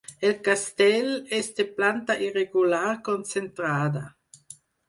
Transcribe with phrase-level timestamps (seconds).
[0.27, 4.07] El castell és de planta irregular concentrada.